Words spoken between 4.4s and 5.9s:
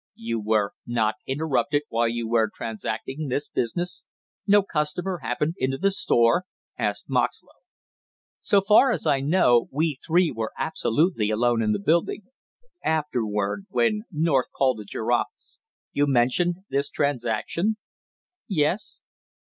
no customer happened into